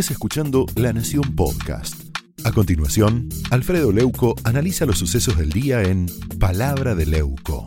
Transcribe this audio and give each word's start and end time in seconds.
estés 0.00 0.10
escuchando 0.10 0.66
La 0.74 0.92
Nación 0.92 1.34
Podcast. 1.34 2.14
A 2.44 2.52
continuación, 2.52 3.30
Alfredo 3.50 3.92
Leuco 3.92 4.34
analiza 4.44 4.84
los 4.84 4.98
sucesos 4.98 5.38
del 5.38 5.48
día 5.48 5.80
en 5.84 6.04
Palabra 6.38 6.94
de 6.94 7.06
Leuco. 7.06 7.66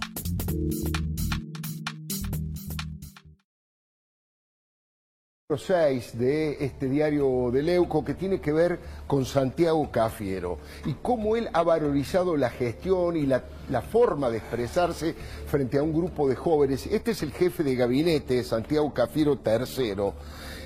de 6.13 6.63
este 6.63 6.87
diario 6.87 7.49
de 7.51 7.63
Leuco 7.63 8.05
que 8.05 8.13
tiene 8.13 8.39
que 8.39 8.51
ver 8.51 8.79
con 9.07 9.25
Santiago 9.25 9.89
Cafiero 9.91 10.59
y 10.85 10.93
cómo 11.01 11.35
él 11.35 11.49
ha 11.53 11.63
valorizado 11.63 12.37
la 12.37 12.51
gestión 12.51 13.17
y 13.17 13.25
la, 13.25 13.43
la, 13.71 13.81
forma 13.81 14.29
de 14.29 14.37
expresarse 14.37 15.15
frente 15.47 15.79
a 15.79 15.83
un 15.83 15.91
grupo 15.91 16.30
de 16.30 16.35
jóvenes. 16.35 16.85
Este 16.85 17.11
es 17.11 17.23
el 17.23 17.31
jefe 17.31 17.63
de 17.63 17.75
gabinete, 17.75 18.43
Santiago 18.43 18.93
Cafiero 18.93 19.39
III. 19.43 20.13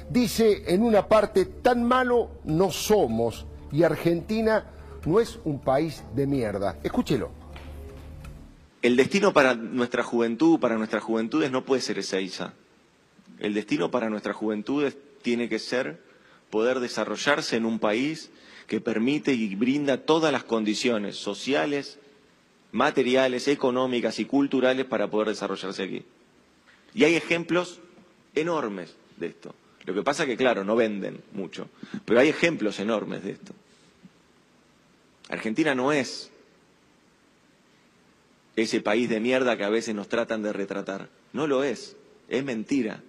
Dice 0.10 0.64
en 0.68 0.84
una 0.84 1.08
parte, 1.08 1.46
tan 1.46 1.84
malo 1.84 2.32
no 2.44 2.72
somos 2.72 3.46
y 3.72 3.84
Argentina 3.84 4.66
no 5.06 5.20
es 5.20 5.40
un 5.44 5.60
país 5.60 6.04
de 6.16 6.28
mierda. 6.28 6.78
Escúchelo. 6.84 7.32
El 8.82 8.96
destino 8.98 9.32
para 9.34 9.56
nuestra 9.56 10.04
juventud, 10.04 10.60
para 10.60 10.78
nuestras 10.78 11.04
juventudes 11.04 11.52
no 11.52 11.64
puede 11.64 11.82
ser 11.82 12.00
Ezeiza 12.00 12.54
el 13.40 13.54
destino 13.54 13.92
para 13.92 14.10
nuestras 14.10 14.36
juventudes 14.36 14.98
tiene 15.22 15.50
que 15.50 15.60
ser 15.60 16.02
poder 16.50 16.80
desarrollarse 16.80 17.58
en 17.58 17.66
un 17.66 17.80
país 17.80 18.32
que 18.68 18.80
permite 18.80 19.34
y 19.34 19.56
brinda 19.56 19.98
todas 19.98 20.32
las 20.32 20.44
condiciones 20.44 21.18
sociales, 21.18 22.00
materiales, 22.72 23.48
económicas 23.48 24.20
y 24.20 24.26
culturales 24.26 24.86
para 24.86 25.10
poder 25.10 25.28
desarrollarse 25.28 25.84
aquí. 25.84 26.06
Y 26.94 27.04
hay 27.04 27.16
ejemplos 27.16 27.82
enormes 28.36 28.96
de 29.18 29.28
esto. 29.28 29.54
Lo 29.86 29.94
que 29.94 30.04
pasa 30.04 30.24
es 30.24 30.30
que, 30.30 30.38
claro, 30.38 30.64
no 30.64 30.76
venden 30.76 31.22
mucho, 31.34 31.68
pero 32.06 32.20
hay 32.20 32.30
ejemplos 32.30 32.80
enormes 32.80 33.24
de 33.24 33.32
esto. 33.32 33.54
Argentina 35.30 35.76
no 35.76 35.92
es 35.92 36.32
ese 38.56 38.82
país 38.82 39.10
de 39.10 39.20
mierda 39.20 39.58
que 39.58 39.64
a 39.64 39.70
veces 39.70 39.96
nos 39.96 40.08
tratan 40.08 40.44
de 40.44 40.54
retratar. 40.54 41.10
No 41.34 41.48
lo 41.48 41.64
es. 41.64 41.96
Es 42.30 42.44
mentira. 42.44 43.02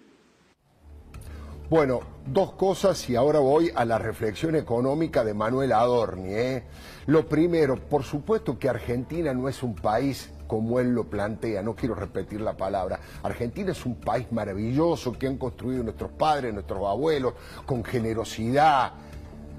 Bueno, 1.70 2.00
dos 2.26 2.52
cosas 2.52 3.08
y 3.08 3.16
ahora 3.16 3.38
voy 3.38 3.70
a 3.74 3.84
la 3.84 3.98
reflexión 3.98 4.54
económica 4.54 5.24
de 5.24 5.34
Manuel 5.34 5.72
Adorni. 5.72 6.34
¿eh? 6.34 6.64
Lo 7.06 7.26
primero, 7.26 7.76
por 7.76 8.04
supuesto 8.04 8.58
que 8.58 8.68
Argentina 8.68 9.32
no 9.32 9.48
es 9.48 9.62
un 9.62 9.74
país 9.74 10.30
como 10.46 10.80
él 10.80 10.94
lo 10.94 11.04
plantea, 11.04 11.62
no 11.62 11.74
quiero 11.74 11.94
repetir 11.94 12.40
la 12.40 12.56
palabra. 12.56 13.00
Argentina 13.22 13.72
es 13.72 13.84
un 13.86 13.96
país 13.96 14.30
maravilloso 14.30 15.12
que 15.12 15.26
han 15.26 15.38
construido 15.38 15.82
nuestros 15.82 16.10
padres, 16.12 16.52
nuestros 16.52 16.86
abuelos, 16.86 17.34
con 17.66 17.84
generosidad, 17.84 18.92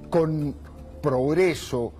con 0.10 0.56
progreso, 1.02 1.94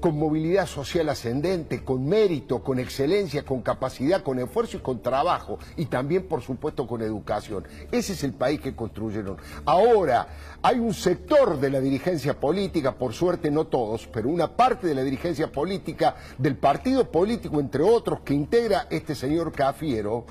con 0.00 0.18
movilidad 0.18 0.66
social 0.66 1.08
ascendente, 1.08 1.82
con 1.84 2.06
mérito, 2.06 2.62
con 2.62 2.78
excelencia, 2.78 3.44
con 3.44 3.62
capacidad, 3.62 4.22
con 4.22 4.38
esfuerzo 4.38 4.76
y 4.76 4.80
con 4.80 5.02
trabajo, 5.02 5.58
y 5.76 5.86
también, 5.86 6.26
por 6.28 6.42
supuesto, 6.42 6.86
con 6.86 7.02
educación. 7.02 7.66
Ese 7.90 8.12
es 8.12 8.24
el 8.24 8.32
país 8.32 8.60
que 8.60 8.74
construyeron. 8.74 9.36
Ahora, 9.64 10.28
hay 10.62 10.78
un 10.78 10.94
sector 10.94 11.58
de 11.58 11.70
la 11.70 11.80
dirigencia 11.80 12.38
política, 12.38 12.94
por 12.94 13.12
suerte 13.12 13.50
no 13.50 13.66
todos, 13.66 14.06
pero 14.06 14.28
una 14.28 14.56
parte 14.56 14.86
de 14.86 14.94
la 14.94 15.02
dirigencia 15.02 15.50
política 15.50 16.16
del 16.38 16.56
partido 16.56 17.10
político, 17.10 17.60
entre 17.60 17.82
otros, 17.82 18.20
que 18.20 18.34
integra 18.34 18.86
este 18.90 19.14
señor 19.14 19.52
Cafiero, 19.52 20.24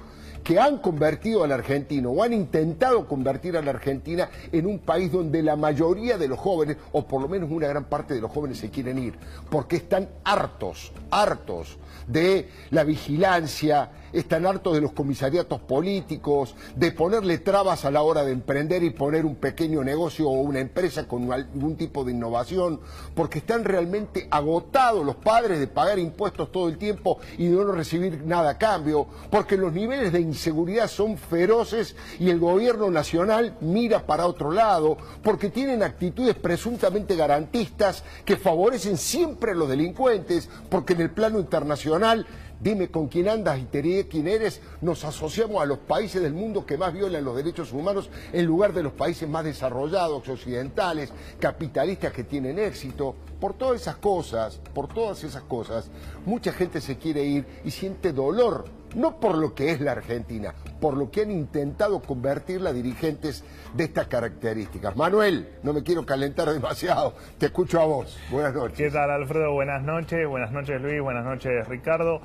que 0.44 0.60
han 0.60 0.78
convertido 0.78 1.44
al 1.44 1.52
argentino 1.52 2.12
o 2.12 2.24
han 2.24 2.34
intentado 2.34 3.08
convertir 3.08 3.58
a 3.58 3.62
la 3.62 3.72
Argentina 3.72 4.30
en 4.52 4.66
un 4.66 4.80
país 4.80 5.12
donde 5.12 5.44
la 5.44 5.56
mayoría 5.56 6.18
de 6.18 6.28
los 6.28 6.40
jóvenes, 6.40 6.78
o 6.92 7.06
por 7.06 7.22
lo 7.22 7.28
menos 7.28 7.52
una 7.52 7.68
gran 7.68 7.86
parte 7.86 8.14
de 8.14 8.22
los 8.22 8.32
jóvenes, 8.32 8.58
se 8.58 8.70
quieren 8.70 8.98
ir, 8.98 9.16
porque 9.50 9.78
están 9.78 10.10
hartos, 10.24 10.92
hartos 11.12 11.78
de 12.08 12.50
la 12.72 12.84
vigilancia, 12.84 13.92
están 14.14 14.46
hartos 14.46 14.74
de 14.74 14.82
los 14.82 14.92
comisariatos 14.94 15.60
políticos, 15.62 16.56
de 16.76 16.92
ponerle 16.92 17.38
trabas 17.40 17.86
a 17.86 17.92
la 17.92 18.02
hora 18.02 18.24
de 18.24 18.32
emprender 18.32 18.84
y 18.84 18.90
poner 18.90 19.26
un 19.26 19.36
pequeño 19.36 19.84
negocio 19.84 20.30
o 20.30 20.42
una 20.42 20.60
empresa 20.60 21.08
con 21.08 21.32
algún 21.32 21.76
tipo 21.76 22.04
de 22.04 22.12
innovación, 22.12 22.80
porque 23.16 23.40
están 23.40 23.64
realmente 23.64 24.28
agotados 24.32 25.06
los 25.06 25.16
padres 25.16 25.60
de 25.60 25.68
pagar 25.68 26.00
impuestos 26.00 26.52
todo 26.52 26.70
el 26.70 26.78
tiempo 26.78 27.20
y 27.38 27.48
de 27.48 27.56
no 27.56 27.72
recibir 27.72 28.24
nada 28.26 28.52
a 28.52 28.58
cambio, 28.58 29.08
porque 29.30 29.58
los 29.58 29.74
niveles 29.74 30.12
de 30.12 30.22
inseguridad 30.22 30.88
son 30.88 31.18
feroces 31.18 31.96
y 32.20 32.30
el 32.30 32.40
gobierno 32.40 32.90
nacional 32.90 33.56
mira 33.62 34.06
para 34.06 34.28
otro 34.28 34.52
lado, 34.52 34.98
porque 35.24 35.50
tienen 35.50 35.84
actitudes 35.84 36.36
presuntamente 36.36 37.16
garantistas 37.16 38.04
que 38.26 38.38
favorecen 38.38 38.98
siempre 38.98 39.52
a 39.52 39.56
los 39.56 39.70
delincuentes, 39.70 40.50
porque 40.70 40.94
en 40.94 41.02
el 41.02 41.12
plano 41.12 41.40
internacional 41.40 42.26
dime 42.60 42.90
con 42.90 43.08
quién 43.08 43.30
andas 43.30 43.60
y 43.60 43.64
te 43.66 43.82
diré 43.82 44.08
quién 44.08 44.28
eres, 44.28 44.62
nos 44.82 45.04
asociamos 45.04 45.62
a 45.62 45.66
los 45.66 45.80
países 45.80 46.22
del 46.22 46.34
mundo 46.34 46.66
que 46.66 46.78
más 46.78 46.94
violan 46.94 47.24
los 47.24 47.36
derechos 47.36 47.72
humanos 47.72 48.10
en 48.34 48.46
lugar 48.46 48.74
de 48.74 48.84
los 48.84 48.94
países 48.94 49.28
más 49.28 49.44
desarrollados, 49.44 50.28
occidentales, 50.28 51.12
capitalistas 51.40 52.14
que 52.14 52.24
tienen 52.24 52.60
éxito. 52.60 53.16
Por 53.40 53.54
todas 53.54 53.82
esas 53.82 53.98
cosas, 53.98 54.60
por 54.74 54.88
todas 54.88 55.24
esas 55.24 55.44
cosas, 55.44 55.90
mucha 56.26 56.52
gente 56.52 56.82
se 56.82 56.98
quiere 56.98 57.24
ir 57.24 57.46
y 57.64 57.72
siente 57.72 58.12
dolor, 58.12 58.66
no 58.96 59.20
por 59.20 59.38
lo 59.38 59.54
que 59.54 59.72
es 59.72 59.82
la 59.82 59.92
Argentina, 59.92 60.56
por 60.80 60.98
lo 60.98 61.12
que 61.12 61.22
han 61.22 61.32
intentado 61.32 62.02
convertirla 62.02 62.72
a 62.72 62.74
dirigentes 62.74 63.44
de 63.74 63.86
estas 63.86 64.08
características. 64.08 64.96
Manuel, 64.96 65.50
no 65.64 65.74
me 65.74 65.84
quiero 65.84 66.06
calentar 66.06 66.50
demasiado, 66.50 67.14
te 67.38 67.48
escucho 67.48 67.82
a 67.82 67.86
vos. 67.86 68.18
Buenas 68.32 68.54
noches. 68.54 68.78
¿Qué 68.78 68.92
tal, 68.92 69.12
Alfredo? 69.12 69.54
Buenas 69.54 69.84
noches, 69.84 70.28
buenas 70.28 70.52
noches, 70.52 70.82
Luis, 70.82 71.02
buenas 71.02 71.26
noches, 71.26 71.68
Ricardo. 71.68 72.22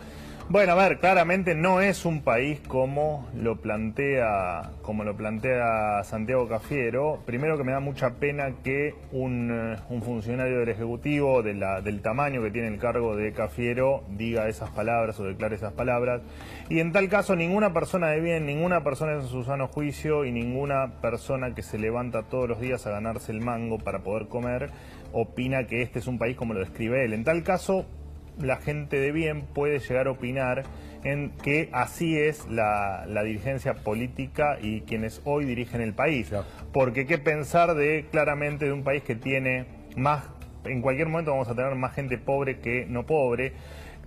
Bueno, 0.48 0.72
a 0.72 0.74
ver, 0.74 0.98
claramente 0.98 1.54
no 1.54 1.80
es 1.80 2.04
un 2.04 2.22
país 2.22 2.60
como 2.66 3.26
lo 3.34 3.56
plantea, 3.60 4.72
como 4.82 5.02
lo 5.04 5.16
plantea 5.16 6.02
Santiago 6.04 6.48
Cafiero. 6.48 7.20
Primero 7.24 7.56
que 7.56 7.64
me 7.64 7.72
da 7.72 7.80
mucha 7.80 8.16
pena 8.16 8.52
que 8.62 8.94
un, 9.12 9.50
eh, 9.50 10.00
funcionario 10.04 10.58
del 10.58 10.68
Ejecutivo 10.68 11.42
del 11.42 12.02
tamaño 12.02 12.42
que 12.42 12.50
tiene 12.50 12.68
el 12.68 12.78
cargo 12.78 13.16
de 13.16 13.32
Cafiero 13.32 14.02
diga 14.10 14.48
esas 14.48 14.68
palabras 14.70 15.18
o 15.20 15.24
declare 15.24 15.54
esas 15.54 15.72
palabras. 15.72 16.20
Y 16.68 16.80
en 16.80 16.92
tal 16.92 17.08
caso 17.08 17.34
ninguna 17.36 17.72
persona 17.72 18.08
de 18.08 18.20
bien, 18.20 18.41
ninguna 18.47 18.84
persona 18.84 19.14
en 19.14 19.22
su 19.22 19.44
sano 19.44 19.69
juicio 19.69 20.25
y 20.25 20.32
ninguna 20.32 21.00
persona 21.00 21.54
que 21.54 21.62
se 21.62 21.78
levanta 21.78 22.25
todos 22.25 22.48
los 22.48 22.60
días 22.60 22.86
a 22.86 22.91
ganarse 22.91 23.32
el 23.32 23.41
mango 23.41 23.78
para 23.78 24.00
poder 24.00 24.28
comer 24.28 24.70
opina 25.12 25.66
que 25.66 25.82
este 25.82 25.98
es 25.98 26.06
un 26.06 26.19
país 26.19 26.36
como 26.36 26.54
lo 26.54 26.60
describe 26.60 27.04
él. 27.04 27.12
En 27.12 27.25
tal 27.25 27.42
caso, 27.42 27.86
la 28.41 28.56
gente 28.56 28.98
de 28.98 29.12
bien 29.12 29.42
puede 29.42 29.78
llegar 29.78 30.06
a 30.06 30.12
opinar 30.12 30.64
en 31.04 31.30
que 31.42 31.69
así 31.72 32.19
es 32.19 32.47
la, 32.48 33.04
dirigencia 33.25 33.75
política 33.75 34.59
y 34.60 34.82
quienes 34.82 35.20
hoy 35.24 35.44
dirigen 35.44 35.80
el 35.80 35.94
país. 35.94 36.32
Porque 36.72 37.06
qué 37.06 37.19
pensar 37.19 37.74
de 37.74 38.06
claramente 38.10 38.66
de 38.66 38.72
un 38.72 38.84
país 38.84 39.03
que 39.03 39.16
tiene 39.16 39.66
más, 39.97 40.24
en 40.64 40.80
cualquier 40.80 41.09
momento 41.09 41.32
vamos 41.32 41.48
a 41.48 41.54
tener 41.54 41.74
más 41.74 41.94
gente 41.94 42.19
pobre 42.19 42.60
que 42.60 42.86
no 42.86 43.04
pobre, 43.04 43.53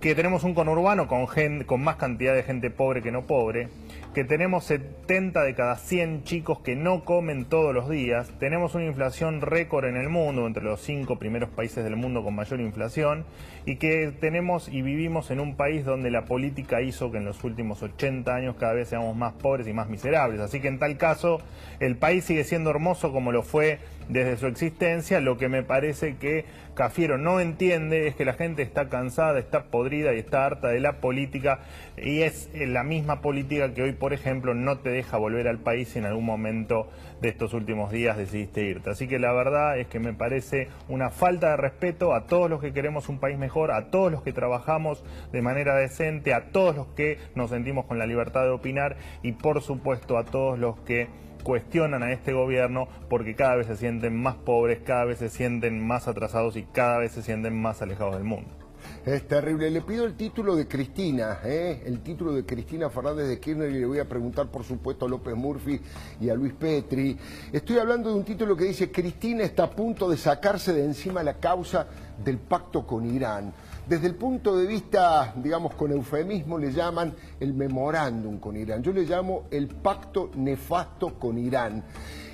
que 0.00 0.14
tenemos 0.14 0.44
un 0.44 0.54
conurbano 0.54 1.08
con, 1.08 1.26
con 1.64 1.82
más 1.82 1.96
cantidad 1.96 2.34
de 2.34 2.42
gente 2.42 2.70
pobre 2.70 3.02
que 3.02 3.10
no 3.10 3.26
pobre, 3.26 3.68
que 4.14 4.24
tenemos 4.24 4.64
70 4.64 5.42
de 5.42 5.54
cada 5.54 5.76
100 5.76 6.24
chicos 6.24 6.60
que 6.60 6.74
no 6.74 7.04
comen 7.04 7.44
todos 7.44 7.74
los 7.74 7.88
días, 7.88 8.30
tenemos 8.38 8.74
una 8.74 8.86
inflación 8.86 9.40
récord 9.40 9.84
en 9.84 9.96
el 9.96 10.08
mundo, 10.08 10.46
entre 10.46 10.64
los 10.64 10.80
cinco 10.80 11.18
primeros 11.18 11.50
países 11.50 11.84
del 11.84 11.96
mundo 11.96 12.24
con 12.24 12.34
mayor 12.34 12.60
inflación, 12.60 13.24
y 13.66 13.76
que 13.76 14.12
tenemos 14.20 14.68
y 14.68 14.82
vivimos 14.82 15.30
en 15.30 15.40
un 15.40 15.56
país 15.56 15.84
donde 15.84 16.10
la 16.10 16.24
política 16.24 16.80
hizo 16.80 17.10
que 17.10 17.18
en 17.18 17.24
los 17.24 17.42
últimos 17.44 17.82
80 17.82 18.34
años 18.34 18.56
cada 18.58 18.74
vez 18.74 18.88
seamos 18.88 19.16
más 19.16 19.32
pobres 19.34 19.66
y 19.66 19.72
más 19.72 19.88
miserables. 19.88 20.40
Así 20.40 20.60
que 20.60 20.68
en 20.68 20.78
tal 20.78 20.96
caso, 20.96 21.40
el 21.80 21.96
país 21.96 22.24
sigue 22.24 22.44
siendo 22.44 22.70
hermoso 22.70 23.12
como 23.12 23.32
lo 23.32 23.42
fue 23.42 23.80
desde 24.08 24.36
su 24.36 24.46
existencia. 24.46 25.20
Lo 25.20 25.36
que 25.36 25.48
me 25.48 25.62
parece 25.62 26.16
que 26.16 26.44
Cafiero 26.74 27.18
no 27.18 27.40
entiende 27.40 28.06
es 28.06 28.14
que 28.14 28.24
la 28.24 28.34
gente 28.34 28.62
está 28.62 28.88
cansada, 28.88 29.38
está 29.38 29.64
y 29.92 30.18
está 30.18 30.46
harta 30.46 30.68
de 30.68 30.80
la 30.80 31.00
política, 31.00 31.60
y 31.96 32.22
es 32.22 32.50
la 32.54 32.82
misma 32.82 33.20
política 33.20 33.74
que 33.74 33.82
hoy 33.82 33.92
por 33.92 34.06
por 34.06 34.12
ejemplo, 34.12 34.54
no 34.54 34.78
te 34.78 34.90
deja 34.90 35.16
volver 35.16 35.48
al 35.48 35.58
país 35.58 35.88
si 35.88 35.98
en 35.98 36.04
algún 36.04 36.24
momento 36.24 36.88
de 37.20 37.28
estos 37.28 37.54
últimos 37.54 37.90
días 37.90 38.16
decidiste 38.16 38.62
irte. 38.62 38.90
Así 38.90 39.08
que 39.08 39.18
la 39.18 39.32
verdad 39.32 39.80
es 39.80 39.88
que 39.88 39.98
me 39.98 40.12
parece 40.12 40.68
una 40.88 41.10
falta 41.10 41.50
de 41.50 41.56
respeto 41.56 42.14
a 42.14 42.28
todos 42.28 42.48
los 42.48 42.60
que 42.60 42.72
queremos 42.72 43.08
un 43.08 43.18
país 43.18 43.36
mejor, 43.36 43.72
a 43.72 43.90
todos 43.90 44.12
los 44.12 44.22
que 44.22 44.32
trabajamos 44.32 45.02
de 45.32 45.42
manera 45.42 45.74
decente, 45.74 46.34
a 46.34 46.52
todos 46.52 46.76
los 46.76 46.86
que 46.94 47.18
nos 47.34 47.50
sentimos 47.50 47.86
con 47.86 47.98
la 47.98 48.06
libertad 48.06 48.44
de 48.44 48.50
opinar 48.50 48.96
y 49.24 49.32
por 49.32 49.60
supuesto 49.60 50.18
a 50.18 50.24
todos 50.24 50.56
los 50.56 50.78
que 50.82 51.08
cuestionan 51.42 52.04
a 52.04 52.12
este 52.12 52.32
gobierno 52.32 52.86
porque 53.10 53.34
cada 53.34 53.56
vez 53.56 53.66
se 53.66 53.76
sienten 53.76 54.14
más 54.14 54.36
pobres, 54.36 54.82
cada 54.86 55.04
vez 55.04 55.18
se 55.18 55.30
sienten 55.30 55.84
más 55.84 56.06
atrasados 56.06 56.56
y 56.56 56.62
cada 56.62 56.98
vez 56.98 57.10
se 57.10 57.22
sienten 57.22 57.60
más 57.60 57.82
alejados 57.82 58.14
del 58.14 58.22
mundo. 58.22 58.65
Es 59.06 59.28
terrible. 59.28 59.70
Le 59.70 59.82
pido 59.82 60.04
el 60.04 60.14
título 60.14 60.56
de 60.56 60.66
Cristina, 60.66 61.38
¿eh? 61.44 61.80
el 61.86 62.00
título 62.00 62.32
de 62.32 62.44
Cristina 62.44 62.90
Fernández 62.90 63.28
de 63.28 63.38
Kirchner 63.38 63.70
y 63.70 63.78
le 63.78 63.86
voy 63.86 64.00
a 64.00 64.08
preguntar, 64.08 64.48
por 64.48 64.64
supuesto, 64.64 65.06
a 65.06 65.08
López 65.08 65.36
Murphy 65.36 65.80
y 66.20 66.28
a 66.28 66.34
Luis 66.34 66.52
Petri. 66.54 67.16
Estoy 67.52 67.78
hablando 67.78 68.10
de 68.10 68.16
un 68.16 68.24
título 68.24 68.56
que 68.56 68.64
dice 68.64 68.90
Cristina 68.90 69.44
está 69.44 69.62
a 69.62 69.70
punto 69.70 70.10
de 70.10 70.16
sacarse 70.16 70.72
de 70.72 70.84
encima 70.84 71.22
la 71.22 71.34
causa 71.34 71.86
del 72.24 72.38
pacto 72.38 72.84
con 72.84 73.06
Irán. 73.06 73.52
Desde 73.86 74.08
el 74.08 74.16
punto 74.16 74.56
de 74.56 74.66
vista, 74.66 75.32
digamos, 75.36 75.74
con 75.74 75.92
eufemismo, 75.92 76.58
le 76.58 76.72
llaman 76.72 77.14
el 77.38 77.54
memorándum 77.54 78.40
con 78.40 78.56
Irán. 78.56 78.82
Yo 78.82 78.92
le 78.92 79.04
llamo 79.04 79.44
el 79.52 79.68
pacto 79.68 80.30
nefasto 80.34 81.16
con 81.20 81.38
Irán. 81.38 81.84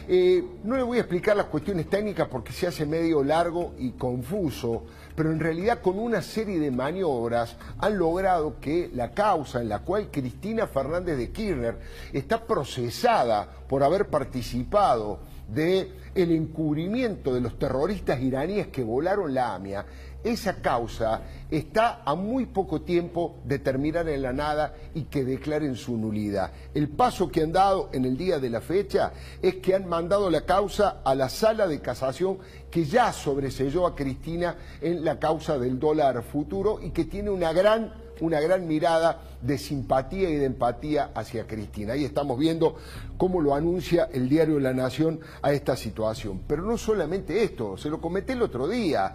Eh, 0.09 0.43
no 0.65 0.77
le 0.79 0.83
voy 0.83 0.97
a 0.97 1.03
explicar 1.03 1.37
las 1.37 1.47
cuestiones 1.47 1.91
técnicas 1.91 2.27
porque 2.29 2.55
se 2.55 2.67
hace 2.67 2.87
medio 2.87 3.23
largo 3.23 3.75
y 3.79 3.91
confuso, 3.91 4.85
pero 5.15 5.31
en 5.31 5.41
realidad 5.41 5.83
con 5.83 5.99
una 5.99 6.23
serie 6.23 6.59
de 6.59 6.71
maniobras 6.71 7.57
han 7.79 7.99
logrado 7.99 8.59
que 8.59 8.91
la 8.95 9.11
causa 9.13 9.61
en 9.61 9.69
la 9.69 9.81
cual 9.81 10.11
Cristina 10.11 10.67
Fernández 10.67 11.19
de 11.19 11.31
Kirchner 11.33 11.79
está 12.15 12.47
procesada 12.47 13.47
por 13.69 13.83
haber 13.83 14.09
participado 14.09 15.21
de 15.49 15.93
el 16.15 16.31
encubrimiento 16.33 17.33
de 17.35 17.41
los 17.41 17.59
terroristas 17.59 18.21
iraníes 18.21 18.69
que 18.69 18.83
volaron 18.83 19.33
la 19.33 19.55
AMIA 19.55 19.87
esa 20.25 20.55
causa 20.57 21.21
está 21.51 22.03
a 22.05 22.15
muy 22.15 22.47
poco 22.47 22.83
tiempo 22.83 23.37
de 23.45 23.59
terminar 23.59 24.09
en 24.09 24.23
la 24.23 24.33
nada 24.33 24.75
y 24.95 25.03
que 25.05 25.25
declaren 25.25 25.75
su 25.75 25.97
nulidad. 25.97 26.53
El 26.75 26.89
paso 26.89 27.29
que 27.29 27.43
han 27.43 27.53
dado 27.53 27.91
en 27.93 28.05
el 28.05 28.17
día 28.17 28.39
de 28.39 28.51
la 28.51 28.61
fecha 28.61 29.13
es 29.41 29.57
que 29.57 29.75
han 29.75 29.89
mandado 29.89 30.31
la 30.31 30.43
causa 30.43 31.01
a 31.05 31.15
la 31.15 31.29
sala 31.29 31.67
de 31.67 31.81
casación 31.81 32.39
que 32.71 32.85
ya 32.85 33.13
sobreselló 33.13 33.87
a 33.87 33.97
Cristina 33.97 34.57
en 34.81 35.05
la 35.05 35.19
causa 35.19 35.59
del 35.59 35.79
dólar 35.79 36.23
futuro 36.23 36.79
y 36.81 36.91
que 36.91 37.05
tiene 37.05 37.31
una 37.31 37.53
gran 37.53 38.02
una 38.23 38.41
gran 38.41 38.67
mirada 38.69 39.21
de 39.43 39.59
simpatía 39.59 40.31
y 40.31 40.37
de 40.37 40.47
empatía 40.47 41.11
hacia 41.15 41.47
Cristina. 41.47 41.95
Ahí 41.95 42.05
estamos 42.05 42.39
viendo 42.39 42.77
cómo 43.19 43.41
lo 43.41 43.55
anuncia 43.55 44.09
el 44.13 44.29
diario 44.29 44.61
La 44.61 44.73
Nación 44.73 45.21
a 45.43 45.53
esta 45.53 45.77
situación. 45.77 46.43
Pero 46.47 46.63
no 46.63 46.79
solamente 46.79 47.43
esto, 47.43 47.77
se 47.77 47.91
lo 47.91 48.01
comenté 48.01 48.35
el 48.35 48.43
otro 48.43 48.69
día. 48.69 49.15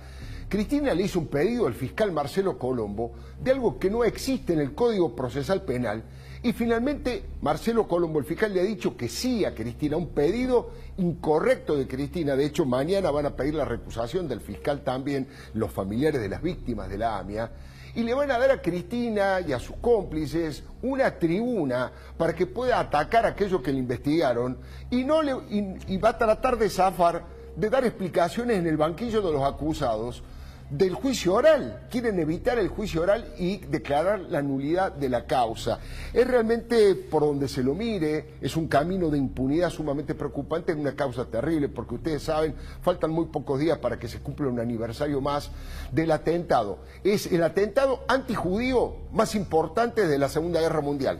Cristina 0.50 0.94
le 0.94 1.04
hizo 1.04 1.19
un 1.19 1.27
pedido 1.27 1.68
al 1.68 1.74
fiscal 1.74 2.12
Marcelo 2.12 2.57
Colombo 2.57 3.13
de 3.42 3.51
algo 3.51 3.80
que 3.80 3.89
no 3.89 4.04
existe 4.04 4.54
en 4.54 4.59
el 4.59 4.74
Código 4.74 5.15
Procesal 5.15 5.62
Penal 5.63 6.03
y 6.44 6.53
finalmente 6.53 7.24
Marcelo 7.42 7.88
Colombo, 7.88 8.19
el 8.19 8.25
fiscal, 8.25 8.53
le 8.53 8.62
ha 8.62 8.63
dicho 8.63 8.95
que 8.95 9.10
sí 9.10 9.44
a 9.45 9.56
Cristina, 9.56 9.98
un 9.98 10.10
pedido 10.10 10.71
incorrecto 10.98 11.75
de 11.75 11.88
Cristina. 11.88 12.36
De 12.36 12.45
hecho, 12.45 12.65
mañana 12.65 13.10
van 13.12 13.25
a 13.25 13.36
pedir 13.36 13.56
la 13.56 13.65
recusación 13.65 14.27
del 14.27 14.42
fiscal 14.42 14.81
también 14.81 15.27
los 15.53 15.71
familiares 15.71 16.21
de 16.21 16.30
las 16.30 16.42
víctimas 16.42 16.89
de 16.89 16.98
la 16.98 17.18
AMIA 17.18 17.51
y 17.98 18.04
le 18.04 18.14
van 18.14 18.30
a 18.30 18.38
dar 18.38 18.52
a 18.52 18.62
Cristina 18.62 19.42
y 19.42 19.54
a 19.54 19.60
sus 19.60 19.76
cómplices 19.78 20.64
una 20.84 21.18
tribuna 21.18 21.92
para 22.16 22.36
que 22.36 22.46
pueda 22.46 22.80
atacar 22.80 23.26
a 23.26 23.30
aquellos 23.30 23.60
que 23.62 23.72
le 23.72 23.80
investigaron 23.80 24.60
y, 24.92 25.04
no 25.04 25.24
le, 25.24 25.36
y 25.50 25.98
va 25.98 26.10
a 26.10 26.18
tratar 26.20 26.60
de 26.60 26.70
zafar 26.70 27.24
de 27.56 27.72
dar 27.72 27.84
explicaciones 27.86 28.60
en 28.60 28.68
el 28.68 28.78
banquillo 28.78 29.24
de 29.24 29.34
los 29.34 29.42
acusados 29.42 30.22
del 30.69 30.94
juicio 30.94 31.34
oral. 31.34 31.88
Quieren 31.90 32.19
evitar 32.19 32.60
el 32.60 32.68
juicio 32.68 33.02
oral 33.02 33.34
y 33.38 33.58
declarar 33.58 34.19
la 34.19 34.42
nulidad 34.42 34.92
de 34.92 35.10
la 35.10 35.25
causa. 35.25 35.80
Es 36.14 36.28
realmente, 36.28 36.96
por 36.96 37.24
donde 37.24 37.48
se 37.48 37.64
lo 37.64 37.74
mire, 37.74 38.36
es 38.42 38.56
un 38.58 38.68
camino 38.68 39.10
de 39.10 39.18
impunidad 39.18 39.69
sumamente 39.69 40.16
preocupante 40.16 40.72
en 40.72 40.80
una 40.80 40.96
causa 40.96 41.25
terrible, 41.25 41.69
porque 41.69 41.96
ustedes 41.96 42.24
saben, 42.24 42.56
faltan 42.81 43.12
muy 43.12 43.25
pocos 43.25 43.60
días 43.60 43.78
para 43.78 43.98
que 43.98 44.08
se 44.08 44.19
cumpla 44.19 44.48
un 44.48 44.60
aniversario 44.60 45.22
más 45.22 45.52
del 45.92 46.12
atentado. 46.12 46.80
Es 47.04 47.31
el 47.31 47.44
atentado 47.44 48.04
antijudío 48.08 48.96
más 49.12 49.36
importante 49.36 50.08
de 50.08 50.18
la 50.18 50.30
Segunda 50.30 50.60
Guerra 50.60 50.81
Mundial 50.81 51.20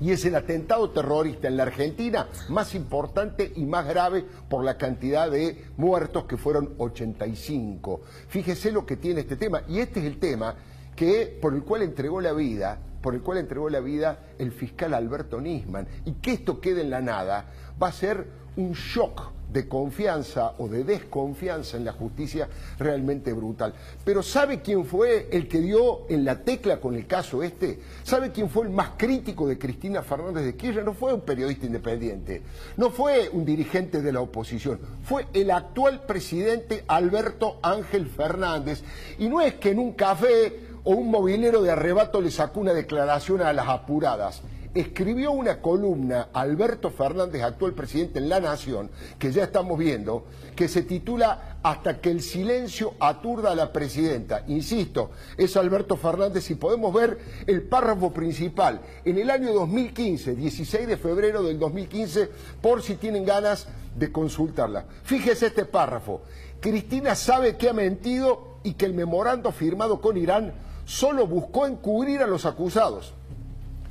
y 0.00 0.12
es 0.12 0.24
el 0.24 0.34
atentado 0.34 0.90
terrorista 0.90 1.48
en 1.48 1.56
la 1.56 1.64
Argentina 1.64 2.28
más 2.48 2.74
importante 2.74 3.52
y 3.56 3.64
más 3.64 3.86
grave 3.86 4.24
por 4.48 4.64
la 4.64 4.76
cantidad 4.76 5.30
de 5.30 5.64
muertos 5.76 6.24
que 6.24 6.36
fueron 6.36 6.74
85. 6.78 8.00
Fíjese 8.28 8.72
lo 8.72 8.86
que 8.86 8.96
tiene 8.96 9.20
este 9.20 9.36
tema 9.36 9.62
y 9.68 9.80
este 9.80 10.00
es 10.00 10.06
el 10.06 10.18
tema 10.18 10.54
que 10.94 11.38
por 11.40 11.54
el 11.54 11.62
cual 11.62 11.82
entregó 11.82 12.20
la 12.20 12.32
vida, 12.32 12.78
por 13.00 13.14
el 13.14 13.22
cual 13.22 13.38
entregó 13.38 13.68
la 13.68 13.80
vida 13.80 14.18
el 14.38 14.52
fiscal 14.52 14.94
Alberto 14.94 15.40
Nisman 15.40 15.86
y 16.04 16.12
que 16.12 16.32
esto 16.32 16.60
quede 16.60 16.82
en 16.82 16.90
la 16.90 17.00
nada 17.00 17.46
va 17.80 17.88
a 17.88 17.92
ser 17.92 18.26
un 18.56 18.72
shock 18.72 19.38
de 19.52 19.66
confianza 19.66 20.54
o 20.58 20.68
de 20.68 20.84
desconfianza 20.84 21.76
en 21.76 21.84
la 21.84 21.92
justicia 21.92 22.48
realmente 22.78 23.32
brutal. 23.32 23.72
Pero 24.04 24.22
¿sabe 24.22 24.60
quién 24.60 24.84
fue 24.84 25.28
el 25.32 25.48
que 25.48 25.60
dio 25.60 26.08
en 26.08 26.24
la 26.24 26.42
tecla 26.42 26.80
con 26.80 26.94
el 26.94 27.06
caso 27.06 27.42
este? 27.42 27.80
¿Sabe 28.02 28.30
quién 28.30 28.50
fue 28.50 28.66
el 28.66 28.70
más 28.70 28.90
crítico 28.96 29.48
de 29.48 29.58
Cristina 29.58 30.02
Fernández 30.02 30.44
de 30.44 30.56
Kirchner? 30.56 30.84
No 30.84 30.92
fue 30.92 31.14
un 31.14 31.22
periodista 31.22 31.66
independiente, 31.66 32.42
no 32.76 32.90
fue 32.90 33.30
un 33.32 33.44
dirigente 33.44 34.02
de 34.02 34.12
la 34.12 34.20
oposición, 34.20 34.80
fue 35.02 35.26
el 35.32 35.50
actual 35.50 36.04
presidente 36.04 36.84
Alberto 36.86 37.58
Ángel 37.62 38.06
Fernández. 38.06 38.82
Y 39.18 39.28
no 39.28 39.40
es 39.40 39.54
que 39.54 39.70
en 39.70 39.78
un 39.78 39.92
café 39.92 40.67
o 40.84 40.92
un 40.92 41.10
movilero 41.10 41.62
de 41.62 41.70
arrebato 41.70 42.20
le 42.20 42.30
sacó 42.30 42.60
una 42.60 42.74
declaración 42.74 43.42
a 43.42 43.52
las 43.52 43.68
apuradas 43.68 44.42
escribió 44.74 45.32
una 45.32 45.60
columna 45.60 46.28
Alberto 46.32 46.90
Fernández, 46.90 47.42
actual 47.42 47.72
presidente 47.72 48.18
en 48.18 48.28
La 48.28 48.40
Nación, 48.40 48.90
que 49.18 49.32
ya 49.32 49.44
estamos 49.44 49.78
viendo, 49.78 50.26
que 50.54 50.68
se 50.68 50.82
titula 50.82 51.58
Hasta 51.62 52.00
que 52.00 52.10
el 52.10 52.22
silencio 52.22 52.94
aturda 53.00 53.52
a 53.52 53.54
la 53.54 53.72
presidenta. 53.72 54.44
Insisto, 54.46 55.10
es 55.36 55.56
Alberto 55.56 55.96
Fernández 55.96 56.50
y 56.50 56.54
podemos 56.54 56.92
ver 56.92 57.18
el 57.46 57.62
párrafo 57.62 58.12
principal. 58.12 58.80
En 59.04 59.18
el 59.18 59.30
año 59.30 59.52
2015, 59.52 60.34
16 60.34 60.86
de 60.86 60.96
febrero 60.96 61.42
del 61.42 61.58
2015, 61.58 62.30
por 62.60 62.82
si 62.82 62.96
tienen 62.96 63.24
ganas 63.24 63.68
de 63.96 64.12
consultarla. 64.12 64.84
Fíjese 65.02 65.46
este 65.46 65.64
párrafo. 65.64 66.22
Cristina 66.60 67.14
sabe 67.14 67.56
que 67.56 67.68
ha 67.68 67.72
mentido 67.72 68.58
y 68.62 68.74
que 68.74 68.86
el 68.86 68.94
memorando 68.94 69.52
firmado 69.52 70.00
con 70.00 70.16
Irán 70.16 70.67
solo 70.88 71.26
buscó 71.26 71.66
encubrir 71.66 72.22
a 72.22 72.26
los 72.26 72.46
acusados. 72.46 73.12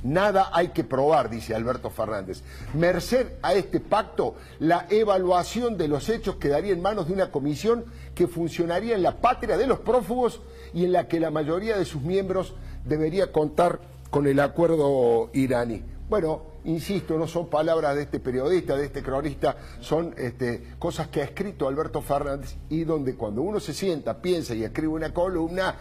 Nada 0.02 0.50
hay 0.52 0.68
que 0.68 0.82
probar, 0.82 1.30
dice 1.30 1.54
Alberto 1.54 1.90
Fernández. 1.90 2.42
Merced 2.74 3.34
a 3.40 3.54
este 3.54 3.78
pacto, 3.78 4.34
la 4.58 4.86
evaluación 4.90 5.78
de 5.78 5.86
los 5.86 6.08
hechos 6.08 6.36
quedaría 6.36 6.72
en 6.72 6.82
manos 6.82 7.06
de 7.06 7.14
una 7.14 7.30
comisión 7.30 7.84
que 8.16 8.26
funcionaría 8.26 8.96
en 8.96 9.04
la 9.04 9.20
patria 9.20 9.56
de 9.56 9.68
los 9.68 9.78
prófugos 9.78 10.40
y 10.74 10.84
en 10.84 10.92
la 10.92 11.06
que 11.06 11.20
la 11.20 11.30
mayoría 11.30 11.78
de 11.78 11.84
sus 11.84 12.02
miembros 12.02 12.54
debería 12.84 13.30
contar 13.30 13.80
con 14.10 14.26
el 14.26 14.40
acuerdo 14.40 15.30
iraní. 15.32 15.84
Bueno, 16.08 16.42
insisto, 16.64 17.18
no 17.18 17.28
son 17.28 17.48
palabras 17.48 17.94
de 17.94 18.02
este 18.02 18.18
periodista, 18.18 18.76
de 18.76 18.86
este 18.86 19.02
cronista, 19.02 19.56
son 19.80 20.14
este, 20.16 20.74
cosas 20.78 21.08
que 21.08 21.20
ha 21.20 21.24
escrito 21.24 21.68
Alberto 21.68 22.00
Fernández 22.02 22.56
y 22.70 22.84
donde 22.84 23.14
cuando 23.14 23.42
uno 23.42 23.60
se 23.60 23.74
sienta, 23.74 24.20
piensa 24.22 24.54
y 24.54 24.64
escribe 24.64 24.88
una 24.88 25.12
columna, 25.12 25.76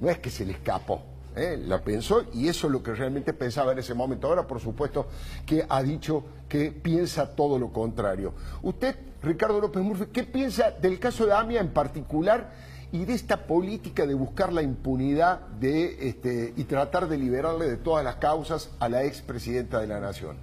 no 0.00 0.10
es 0.10 0.18
que 0.18 0.30
se 0.30 0.44
le 0.44 0.52
escapó, 0.52 1.02
¿eh? 1.36 1.62
la 1.64 1.80
pensó 1.80 2.24
y 2.32 2.48
eso 2.48 2.66
es 2.66 2.72
lo 2.72 2.82
que 2.82 2.94
realmente 2.94 3.32
pensaba 3.32 3.72
en 3.72 3.78
ese 3.78 3.94
momento. 3.94 4.26
Ahora, 4.26 4.46
por 4.46 4.60
supuesto, 4.60 5.06
que 5.44 5.64
ha 5.68 5.82
dicho 5.82 6.24
que 6.48 6.72
piensa 6.72 7.34
todo 7.34 7.58
lo 7.58 7.72
contrario. 7.72 8.34
Usted, 8.62 8.96
Ricardo 9.22 9.60
López 9.60 9.82
Murphy, 9.82 10.06
¿qué 10.12 10.24
piensa 10.24 10.70
del 10.70 10.98
caso 10.98 11.26
de 11.26 11.34
AMIA 11.34 11.60
en 11.60 11.68
particular 11.68 12.50
y 12.92 13.04
de 13.04 13.14
esta 13.14 13.46
política 13.46 14.06
de 14.06 14.14
buscar 14.14 14.52
la 14.52 14.62
impunidad 14.62 15.40
de, 15.40 16.08
este, 16.08 16.54
y 16.56 16.64
tratar 16.64 17.08
de 17.08 17.18
liberarle 17.18 17.68
de 17.68 17.76
todas 17.76 18.04
las 18.04 18.16
causas 18.16 18.70
a 18.78 18.88
la 18.88 19.04
expresidenta 19.04 19.80
de 19.80 19.88
la 19.88 20.00
Nación? 20.00 20.36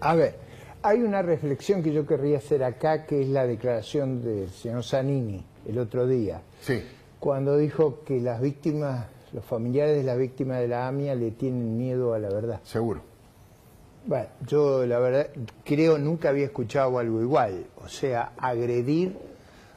A 0.00 0.14
ver, 0.14 0.36
hay 0.82 1.00
una 1.00 1.22
reflexión 1.22 1.82
que 1.82 1.92
yo 1.92 2.06
querría 2.06 2.38
hacer 2.38 2.62
acá, 2.62 3.06
que 3.06 3.22
es 3.22 3.28
la 3.28 3.46
declaración 3.46 4.22
del 4.22 4.50
señor 4.50 4.84
Zanini 4.84 5.44
el 5.66 5.78
otro 5.78 6.06
día. 6.06 6.40
Sí 6.60 6.82
cuando 7.20 7.56
dijo 7.56 8.04
que 8.04 8.20
las 8.20 8.40
víctimas, 8.40 9.06
los 9.32 9.44
familiares 9.44 9.96
de 9.96 10.04
las 10.04 10.18
víctimas 10.18 10.60
de 10.60 10.68
la 10.68 10.86
AMIA 10.88 11.14
le 11.14 11.32
tienen 11.32 11.76
miedo 11.76 12.14
a 12.14 12.18
la 12.18 12.28
verdad. 12.28 12.60
Seguro. 12.64 13.02
Bueno, 14.06 14.26
yo 14.46 14.86
la 14.86 14.98
verdad 14.98 15.28
creo 15.64 15.98
nunca 15.98 16.30
había 16.30 16.46
escuchado 16.46 16.98
algo 16.98 17.20
igual, 17.20 17.66
o 17.76 17.88
sea, 17.88 18.32
agredir 18.38 19.18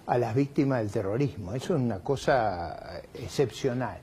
a 0.05 0.17
las 0.17 0.35
víctimas 0.35 0.79
del 0.79 0.91
terrorismo, 0.91 1.53
eso 1.53 1.75
es 1.75 1.81
una 1.81 1.99
cosa 1.99 3.01
excepcional. 3.13 3.99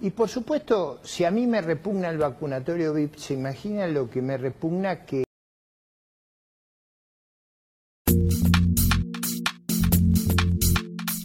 Y 0.00 0.10
por 0.10 0.28
supuesto, 0.28 1.00
si 1.02 1.24
a 1.24 1.30
mí 1.30 1.46
me 1.46 1.60
repugna 1.60 2.08
el 2.08 2.18
vacunatorio 2.18 2.94
VIP, 2.94 3.16
se 3.16 3.34
imagina 3.34 3.86
lo 3.88 4.08
que 4.08 4.22
me 4.22 4.36
repugna 4.38 5.04
que... 5.04 5.24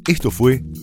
Esto 0.05 0.31
fue 0.31 0.63